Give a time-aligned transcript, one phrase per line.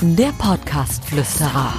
[0.00, 1.72] Der Podcast-Flüsterer.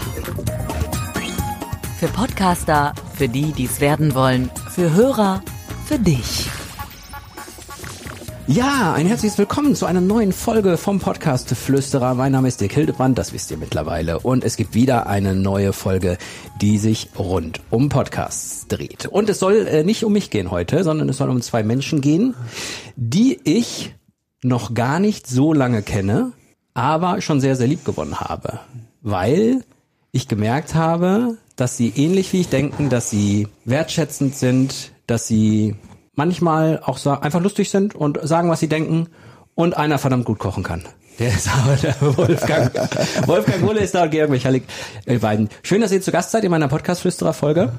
[1.99, 5.43] Für Podcaster, für die, die es werden wollen, für Hörer,
[5.85, 6.49] für dich.
[8.47, 12.13] Ja, ein herzliches Willkommen zu einer neuen Folge vom Podcast Flüsterer.
[12.13, 14.19] Mein Name ist Dirk Hildebrand, das wisst ihr mittlerweile.
[14.19, 16.19] Und es gibt wieder eine neue Folge,
[16.61, 19.07] die sich rund um Podcasts dreht.
[19.07, 22.01] Und es soll äh, nicht um mich gehen heute, sondern es soll um zwei Menschen
[22.01, 22.35] gehen,
[22.95, 23.95] die ich
[24.45, 26.31] noch gar nicht so lange kenne,
[26.73, 28.59] aber schon sehr, sehr lieb gewonnen habe.
[29.01, 29.63] Weil
[30.11, 35.75] ich gemerkt habe, dass sie ähnlich wie ich denken, dass sie wertschätzend sind, dass sie
[36.13, 39.07] manchmal auch so einfach lustig sind und sagen, was sie denken
[39.55, 40.83] und einer verdammt gut kochen kann.
[41.19, 42.73] Der ist aber der Wolfgang.
[43.27, 44.63] Wolfgang Wohle ist da und Georg Michalik.
[45.05, 45.49] Ihr beiden.
[45.63, 47.71] Schön, dass ihr zu Gast seid in meiner Podcast-Flüsterer-Folge.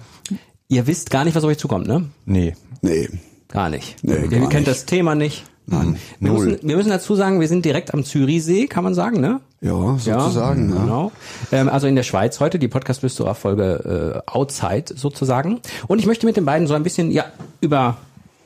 [0.69, 2.07] Ihr wisst gar nicht, was auf euch zukommt, ne?
[2.24, 2.55] Nee.
[2.80, 3.10] Nee.
[3.48, 3.96] Gar nicht.
[4.02, 4.69] Nee, ihr gar kennt nicht.
[4.69, 5.45] das Thema nicht.
[5.66, 5.97] Nein.
[6.20, 6.47] Wir Null.
[6.47, 9.41] müssen, wir müssen dazu sagen, wir sind direkt am Zürichsee, kann man sagen, ne?
[9.61, 10.70] Ja, sozusagen.
[10.70, 11.13] Ja, Genau.
[11.51, 13.02] Ähm, also in der Schweiz heute, die podcast
[13.35, 15.60] Folge äh, Outside sozusagen.
[15.88, 17.24] Und ich möchte mit den beiden so ein bisschen, ja,
[17.60, 17.96] über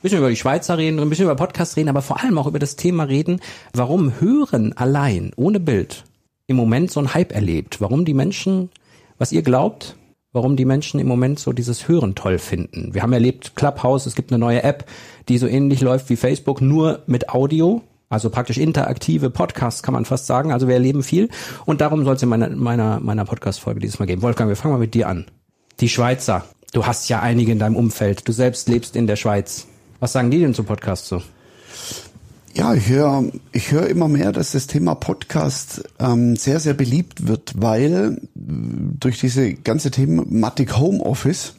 [0.00, 2.46] ein bisschen über die Schweizer reden, ein bisschen über Podcast reden, aber vor allem auch
[2.46, 3.40] über das Thema reden,
[3.74, 6.04] warum Hören allein, ohne Bild,
[6.46, 7.82] im Moment so ein Hype erlebt.
[7.82, 8.70] Warum die Menschen,
[9.18, 9.96] was ihr glaubt,
[10.32, 12.94] warum die Menschen im Moment so dieses Hören toll finden.
[12.94, 14.84] Wir haben erlebt, Clubhouse, es gibt eine neue App,
[15.28, 17.82] die so ähnlich läuft wie Facebook, nur mit Audio.
[18.08, 20.52] Also praktisch interaktive Podcasts kann man fast sagen.
[20.52, 21.28] Also wir erleben viel.
[21.64, 24.22] Und darum soll es in meiner, meiner, meiner Podcast-Folge dieses Mal gehen.
[24.22, 25.26] Wolfgang, wir fangen mal mit dir an.
[25.80, 26.44] Die Schweizer.
[26.72, 28.26] Du hast ja einige in deinem Umfeld.
[28.26, 29.66] Du selbst lebst in der Schweiz.
[30.00, 31.22] Was sagen die denn zum Podcast so?
[32.54, 37.26] ja ich höre ich höre immer mehr, dass das Thema Podcast ähm, sehr, sehr beliebt
[37.26, 38.20] wird, weil
[38.50, 41.54] durch diese ganze Thematik Homeoffice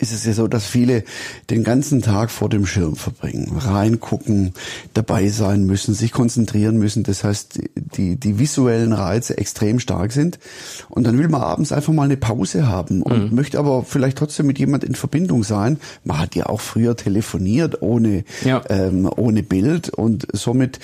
[0.00, 1.04] ist es ja so, dass viele
[1.50, 4.52] den ganzen Tag vor dem Schirm verbringen, reingucken,
[4.92, 7.04] dabei sein müssen, sich konzentrieren müssen.
[7.04, 7.60] Das heißt,
[7.96, 10.40] die, die visuellen Reize extrem stark sind.
[10.88, 14.46] Und dann will man abends einfach mal eine Pause haben und möchte aber vielleicht trotzdem
[14.46, 15.78] mit jemand in Verbindung sein.
[16.02, 18.62] Man hat ja auch früher telefoniert ohne, Ja.
[18.70, 20.80] ähm, ohne Bild und somit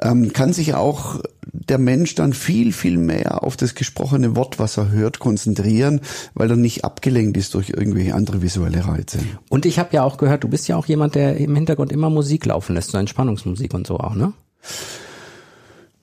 [0.00, 1.20] ähm, kann sich auch
[1.52, 6.00] der Mensch dann viel, viel mehr auf das gesprochene Wort, was er hört, konzentrieren,
[6.34, 9.18] weil er nicht abgelenkt ist durch irgendwelche andere visuelle Reize.
[9.48, 12.10] Und ich habe ja auch gehört, du bist ja auch jemand, der im Hintergrund immer
[12.10, 14.32] Musik laufen lässt, so Entspannungsmusik und so auch, ne?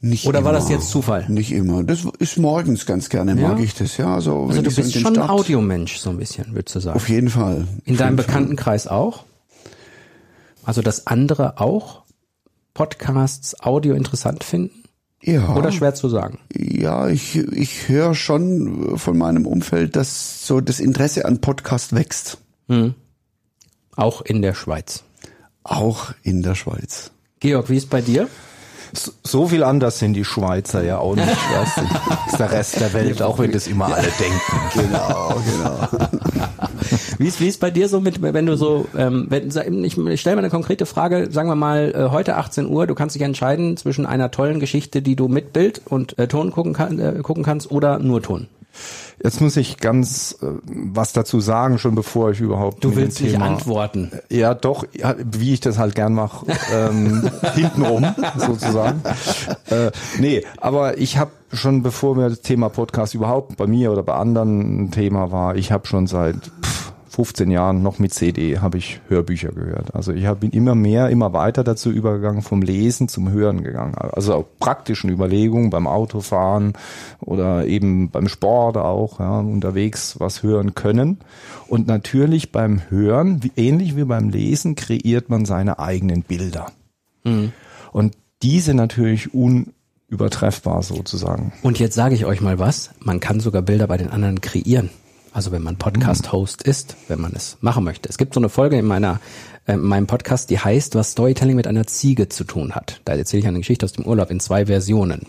[0.02, 0.60] Nicht Oder war immer.
[0.60, 1.26] das jetzt Zufall?
[1.28, 1.84] Nicht immer.
[1.84, 3.50] Das ist morgens ganz gerne, Ja?
[3.50, 4.16] mag ich das, ja.
[4.16, 6.80] Also, Also wenn du so bist den schon ein Audiomensch, so ein bisschen, würdest du
[6.80, 6.96] sagen.
[6.96, 7.68] Auf jeden Fall.
[7.84, 8.16] In deinem jeden Fall.
[8.16, 9.26] Bekanntenkreis auch?
[10.64, 12.04] Also, dass andere auch
[12.74, 14.79] Podcasts Audio interessant finden?
[15.22, 15.56] Ja.
[15.56, 16.40] Oder schwer zu sagen?
[16.56, 22.38] Ja, ich, ich höre schon von meinem Umfeld, dass so das Interesse an Podcast wächst.
[23.96, 25.04] Auch in der Schweiz.
[25.64, 27.12] Auch in der Schweiz.
[27.40, 28.28] Georg, wie ist bei dir?
[28.94, 31.28] So- viel anders sind die Schweizer ja auch nicht.
[31.54, 31.82] weißt du?
[32.32, 34.42] ist der Rest der Welt, auch wenn das immer alle denken.
[34.74, 36.10] Genau, genau.
[37.20, 39.50] Wie ist, wie ist bei dir so mit, wenn du so, ähm, wenn,
[39.84, 42.96] ich, ich stelle mal eine konkrete Frage, sagen wir mal, äh, heute 18 Uhr, du
[42.96, 46.74] kannst dich entscheiden zwischen einer tollen Geschichte, die du mit Bild und äh, Ton gucken,
[46.74, 48.48] kann, äh, gucken kannst oder nur Ton.
[49.22, 53.34] Jetzt muss ich ganz äh, was dazu sagen, schon bevor ich überhaupt Du willst nicht
[53.34, 54.12] Thema antworten.
[54.30, 58.06] Ja, doch, ja, wie ich das halt gern mache, ähm, hintenrum
[58.38, 59.02] sozusagen.
[59.70, 64.04] Äh, nee, aber ich habe schon, bevor mir das Thema Podcast überhaupt bei mir oder
[64.04, 66.79] bei anderen ein Thema war, ich habe schon seit pff,
[67.20, 69.94] 15 Jahren noch mit CD habe ich Hörbücher gehört.
[69.94, 73.96] Also ich bin immer mehr, immer weiter dazu übergegangen, vom Lesen zum Hören gegangen.
[73.96, 76.72] Also auch praktischen Überlegungen beim Autofahren
[77.20, 81.18] oder eben beim Sport auch, ja, unterwegs was hören können.
[81.68, 86.68] Und natürlich beim Hören, wie, ähnlich wie beim Lesen, kreiert man seine eigenen Bilder.
[87.92, 91.52] Und die sind natürlich unübertreffbar sozusagen.
[91.64, 94.90] Und jetzt sage ich euch mal was, man kann sogar Bilder bei den anderen kreieren.
[95.32, 98.10] Also wenn man Podcast-Host ist, wenn man es machen möchte.
[98.10, 99.20] Es gibt so eine Folge in meiner
[99.66, 103.02] äh, in meinem Podcast, die heißt, was Storytelling mit einer Ziege zu tun hat.
[103.06, 105.28] Da erzähle ich eine Geschichte aus dem Urlaub in zwei Versionen.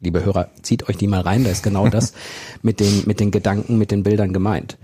[0.00, 2.12] Liebe Hörer, zieht euch die mal rein, da ist genau das
[2.62, 4.76] mit den, mit den Gedanken, mit den Bildern gemeint.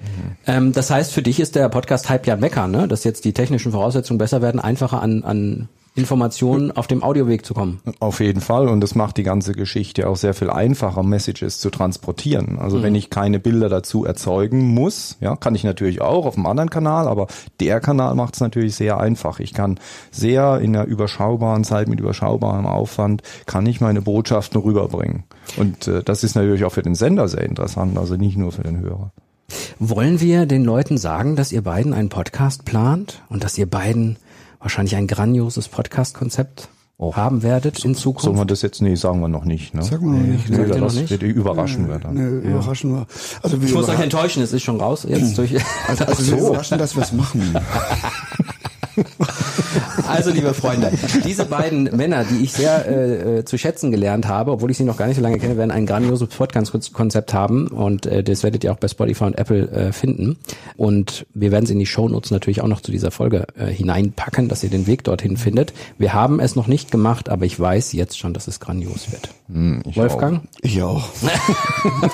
[0.46, 2.86] Ähm, das heißt, für dich ist der Podcast-Hype ja ein Wecker, ne?
[2.86, 7.54] dass jetzt die technischen Voraussetzungen besser werden, einfacher an, an Informationen auf dem Audioweg zu
[7.54, 7.80] kommen.
[7.98, 8.68] Auf jeden Fall.
[8.68, 12.58] Und das macht die ganze Geschichte auch sehr viel einfacher, Messages zu transportieren.
[12.58, 16.46] Also wenn ich keine Bilder dazu erzeugen muss, ja, kann ich natürlich auch auf einem
[16.46, 17.26] anderen Kanal, aber
[17.58, 19.40] der Kanal macht es natürlich sehr einfach.
[19.40, 19.80] Ich kann
[20.12, 25.24] sehr in einer überschaubaren Zeit mit überschaubarem Aufwand kann ich meine Botschaften rüberbringen.
[25.56, 28.62] Und äh, das ist natürlich auch für den Sender sehr interessant, also nicht nur für
[28.62, 29.10] den Hörer.
[29.80, 34.16] Wollen wir den Leuten sagen, dass ihr beiden einen Podcast plant und dass ihr beiden
[34.60, 36.68] wahrscheinlich ein grandioses Podcast-Konzept
[37.00, 37.14] Oh.
[37.14, 38.24] haben werdet in Zukunft.
[38.24, 38.82] Sollen wir das jetzt?
[38.82, 39.72] Nee, sagen wir noch nicht.
[39.72, 39.84] Ne?
[39.84, 40.50] Sagen wir noch nicht.
[40.50, 41.10] Nee, noch das nicht?
[41.10, 42.14] wird überraschen wir dann.
[42.14, 43.06] Ne, überraschen wir.
[43.40, 45.54] Also wir ich muss euch enttäuschen, es ist schon raus jetzt durch.
[45.86, 47.54] also, also wir überraschen, dass wir es machen.
[50.08, 50.90] Also, liebe Freunde,
[51.24, 54.84] diese beiden Männer, die ich sehr äh, äh, zu schätzen gelernt habe, obwohl ich sie
[54.84, 58.64] noch gar nicht so lange kenne, werden ein grandioses Podcast-Konzept haben und äh, das werdet
[58.64, 60.36] ihr auch bei Spotify und Apple äh, finden.
[60.76, 64.48] Und wir werden es in die Shownotes natürlich auch noch zu dieser Folge äh, hineinpacken,
[64.48, 65.72] dass ihr den Weg dorthin findet.
[65.98, 69.28] Wir haben es noch nicht gemacht, aber ich weiß jetzt schon, dass es grandios wird.
[69.50, 70.42] Hm, ich Wolfgang?
[70.60, 71.08] Ich auch.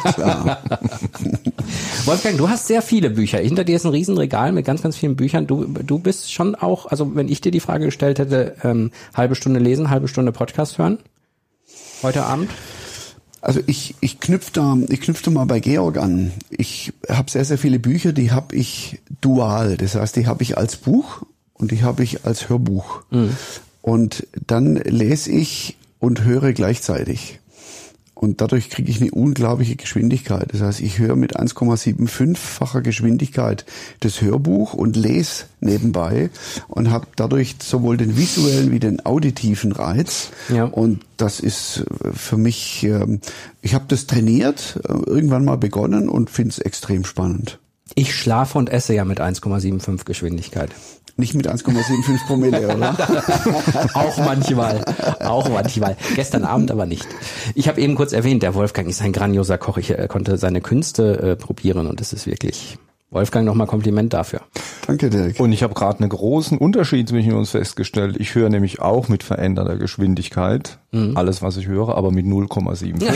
[0.15, 0.63] Klar.
[2.05, 3.39] Wolfgang, du hast sehr viele Bücher.
[3.39, 5.47] Hinter dir ist ein Riesenregal mit ganz, ganz vielen Büchern.
[5.47, 9.35] Du, du bist schon auch, also wenn ich dir die Frage gestellt hätte, ähm, halbe
[9.35, 10.99] Stunde lesen, halbe Stunde Podcast hören,
[12.03, 12.51] heute Abend?
[13.41, 14.19] Also ich, ich
[14.53, 16.33] da, ich knüpfe da mal bei Georg an.
[16.49, 19.77] Ich habe sehr, sehr viele Bücher, die habe ich dual.
[19.77, 21.23] Das heißt, die habe ich als Buch
[21.53, 23.03] und die habe ich als Hörbuch.
[23.83, 27.39] Und dann lese ich und höre gleichzeitig.
[28.15, 30.49] Und dadurch kriege ich eine unglaubliche Geschwindigkeit.
[30.53, 33.65] Das heißt, ich höre mit 1,75-facher Geschwindigkeit
[34.01, 36.31] das Hörbuch und lese nebenbei
[36.69, 40.31] und habe dadurch sowohl den visuellen wie den auditiven Reiz.
[40.49, 40.65] Ja.
[40.65, 43.21] Und das ist äh, für mich, ähm,
[43.63, 47.59] ich habe das trainiert, äh, irgendwann mal begonnen und finde es extrem spannend.
[47.97, 50.71] Ich schlafe und esse ja mit 1,75 Geschwindigkeit.
[51.17, 52.97] Nicht mit 1,75 Promille, oder?
[53.95, 54.85] auch manchmal,
[55.21, 55.97] auch manchmal.
[56.17, 57.07] Gestern Abend aber nicht.
[57.55, 59.79] Ich habe eben kurz erwähnt, der Wolfgang ist ein grandioser Koch.
[59.79, 62.79] Ich äh, konnte seine Künste äh, probieren und es ist wirklich
[63.11, 64.41] Wolfgang nochmal Kompliment dafür.
[64.87, 65.41] Danke, Dirk.
[65.41, 68.17] Und ich habe gerade einen großen Unterschied zwischen uns festgestellt.
[68.19, 70.79] Ich höre nämlich auch mit veränderter Geschwindigkeit
[71.17, 73.03] alles, was ich höre, aber mit 0,75.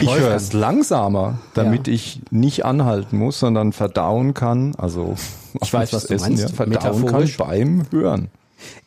[0.00, 4.74] ich höre es langsamer, damit ich nicht anhalten muss, sondern verdauen kann.
[4.76, 5.14] Also
[5.62, 7.36] Ich weiß, was du Essen, meinst, Ja, verdauen kann metaphorisch.
[7.38, 8.28] beim Hören.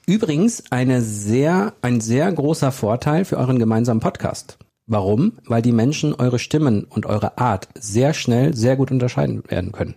[0.06, 4.58] Übrigens eine sehr, ein sehr großer Vorteil für euren gemeinsamen Podcast.
[4.92, 5.32] Warum?
[5.48, 9.96] Weil die Menschen eure Stimmen und eure Art sehr schnell, sehr gut unterscheiden werden können.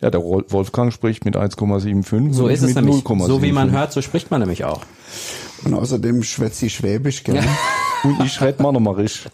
[0.00, 2.32] Ja, der Wol- Wolfgang spricht mit 1,75.
[2.32, 3.04] So ist es mit nämlich.
[3.04, 3.26] 0,75.
[3.28, 4.80] So wie man hört, so spricht man nämlich auch.
[5.64, 7.46] Und außerdem schwätze ich Schwäbisch gerne.
[8.02, 9.28] Und ich rede Monomarisch.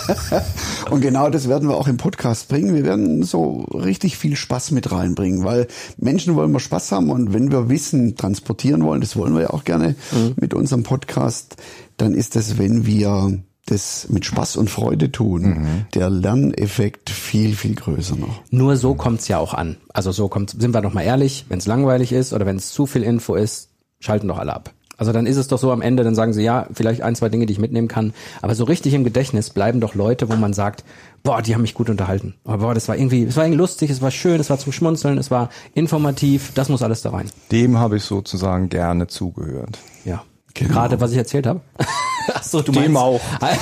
[0.90, 2.74] Und genau das werden wir auch im Podcast bringen.
[2.74, 5.66] Wir werden so richtig viel Spaß mit reinbringen, weil
[5.98, 9.50] Menschen wollen wir Spaß haben und wenn wir Wissen transportieren wollen, das wollen wir ja
[9.50, 9.94] auch gerne
[10.40, 11.56] mit unserem Podcast,
[11.98, 17.74] dann ist das, wenn wir das mit Spaß und Freude tun, der Lerneffekt viel, viel
[17.74, 18.40] größer noch.
[18.50, 19.76] Nur so kommt's ja auch an.
[19.92, 22.72] Also so kommt, sind wir doch mal ehrlich, wenn es langweilig ist oder wenn es
[22.72, 23.70] zu viel Info ist,
[24.00, 24.72] schalten doch alle ab.
[24.98, 27.28] Also dann ist es doch so am Ende, dann sagen sie, ja, vielleicht ein, zwei
[27.28, 28.12] Dinge, die ich mitnehmen kann.
[28.40, 30.84] Aber so richtig im Gedächtnis bleiben doch Leute, wo man sagt,
[31.22, 32.34] boah, die haben mich gut unterhalten.
[32.44, 34.72] Aber boah, das war irgendwie, es war irgendwie lustig, es war schön, es war zum
[34.72, 37.28] Schmunzeln, es war informativ, das muss alles da rein.
[37.50, 39.78] Dem habe ich sozusagen gerne zugehört.
[40.04, 40.22] Ja.
[40.54, 40.74] Genau.
[40.74, 41.62] Gerade was ich erzählt habe.
[42.52, 42.98] So, du Dem meinst.
[42.98, 43.20] auch.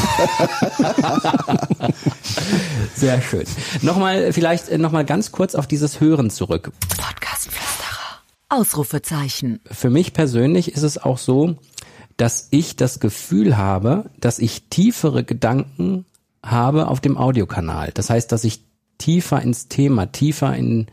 [2.97, 3.45] Sehr schön.
[3.83, 6.73] Nochmal, vielleicht äh, nochmal ganz kurz auf dieses Hören zurück.
[6.99, 8.19] Podcastflüsterer.
[8.49, 9.61] Ausrufezeichen.
[9.71, 11.55] Für mich persönlich ist es auch so,
[12.17, 16.05] dass ich das Gefühl habe, dass ich tiefere Gedanken
[16.45, 17.93] habe auf dem Audiokanal.
[17.95, 18.65] Das heißt, dass ich
[18.99, 20.89] tiefer ins Thema, tiefer in,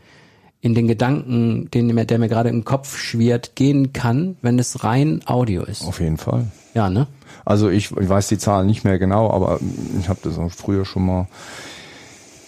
[0.60, 4.82] in den Gedanken, den, mir- der mir gerade im Kopf schwirrt, gehen kann, wenn es
[4.84, 5.84] rein Audio ist.
[5.86, 6.46] Auf jeden Fall.
[6.74, 7.06] Ja, ne?
[7.44, 9.60] Also ich, ich weiß die Zahlen nicht mehr genau, aber
[10.00, 11.26] ich habe das auch früher schon mal.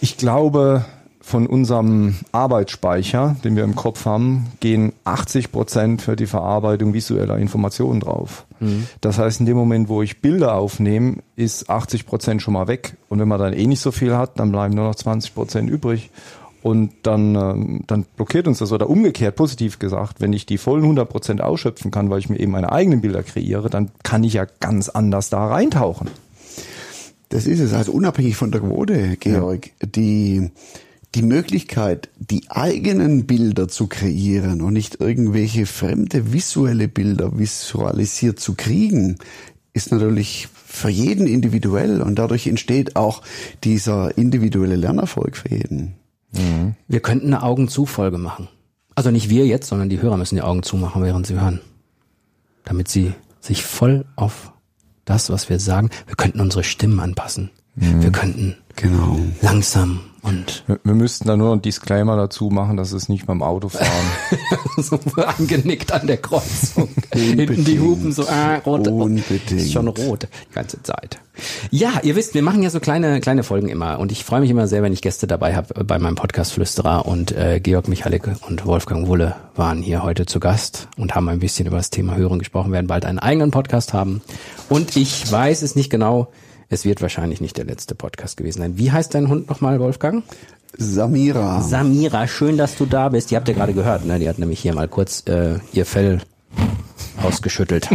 [0.01, 0.85] Ich glaube,
[1.21, 7.37] von unserem Arbeitsspeicher, den wir im Kopf haben, gehen 80 Prozent für die Verarbeitung visueller
[7.37, 8.45] Informationen drauf.
[9.01, 12.95] Das heißt, in dem Moment, wo ich Bilder aufnehme, ist 80 Prozent schon mal weg.
[13.09, 15.69] Und wenn man dann eh nicht so viel hat, dann bleiben nur noch 20 Prozent
[15.69, 16.11] übrig.
[16.61, 20.83] Und dann, ähm, dann blockiert uns das oder umgekehrt, positiv gesagt, wenn ich die vollen
[20.83, 24.33] 100 Prozent ausschöpfen kann, weil ich mir eben meine eigenen Bilder kreiere, dann kann ich
[24.33, 26.09] ja ganz anders da reintauchen.
[27.29, 27.73] Das ist es.
[27.73, 30.51] Also unabhängig von der Quote, Georg, die,
[31.15, 38.53] die Möglichkeit, die eigenen Bilder zu kreieren und nicht irgendwelche fremde visuelle Bilder visualisiert zu
[38.53, 39.17] kriegen,
[39.73, 43.21] ist natürlich für jeden individuell und dadurch entsteht auch
[43.63, 45.95] dieser individuelle Lernerfolg für jeden.
[46.87, 48.47] Wir könnten eine Augen-zu-Folge machen.
[48.95, 51.59] Also nicht wir jetzt, sondern die Hörer müssen die Augen zumachen, während sie hören.
[52.63, 54.51] Damit sie sich voll auf
[55.05, 57.49] das, was wir sagen, wir könnten unsere Stimmen anpassen.
[57.75, 59.17] Wir könnten Genau.
[59.41, 63.41] langsam und Wir, wir müssten da nur einen Disclaimer dazu machen, dass es nicht beim
[63.41, 63.87] Autofahren.
[64.77, 66.89] so angenickt an der Kreuzung.
[67.13, 68.87] Hinten die Hupen so, ah, rot.
[68.87, 69.51] Unbedingt.
[69.51, 71.19] Ist schon rot die ganze Zeit.
[71.71, 74.49] Ja, ihr wisst, wir machen ja so kleine kleine Folgen immer und ich freue mich
[74.49, 78.29] immer sehr, wenn ich Gäste dabei habe bei meinem Podcast Flüsterer und äh, Georg Michalik
[78.47, 82.15] und Wolfgang Wulle waren hier heute zu Gast und haben ein bisschen über das Thema
[82.15, 84.21] Hören gesprochen, werden bald einen eigenen Podcast haben
[84.69, 86.27] und ich weiß es nicht genau,
[86.71, 88.77] es wird wahrscheinlich nicht der letzte Podcast gewesen sein.
[88.77, 90.23] Wie heißt dein Hund nochmal, Wolfgang?
[90.77, 91.61] Samira.
[91.61, 93.29] Samira, schön, dass du da bist.
[93.29, 94.17] Die habt ihr gerade gehört, ne?
[94.19, 96.21] Die hat nämlich hier mal kurz äh, ihr Fell
[97.21, 97.89] ausgeschüttelt.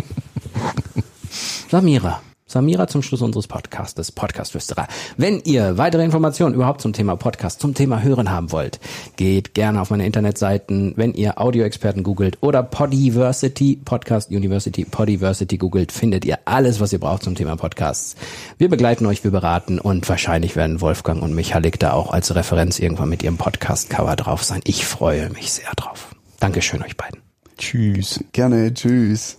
[1.71, 2.21] Samira.
[2.49, 4.87] Samira zum Schluss unseres Podcastes, Podcast Flüsterer.
[5.17, 8.79] Wenn ihr weitere Informationen überhaupt zum Thema Podcast, zum Thema Hören haben wollt,
[9.17, 15.91] geht gerne auf meine Internetseiten, wenn ihr Audioexperten googelt oder Podiversity, Podcast University, Podiversity googelt,
[15.91, 18.15] findet ihr alles, was ihr braucht zum Thema Podcasts.
[18.59, 22.79] Wir begleiten euch, wir beraten und wahrscheinlich werden Wolfgang und Michalik da auch als Referenz
[22.79, 24.61] irgendwann mit ihrem Podcast-Cover drauf sein.
[24.63, 26.15] Ich freue mich sehr drauf.
[26.39, 27.23] Dankeschön euch beiden.
[27.59, 28.23] Tschüss.
[28.31, 28.73] Gerne.
[28.73, 29.39] Tschüss.